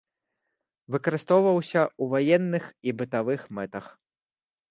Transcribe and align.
Выкарыстоўваўся 0.93 1.81
ў 2.01 2.15
ваенных 2.15 2.65
і 2.89 2.93
бытавых 3.01 3.41
мэтах. 3.59 3.85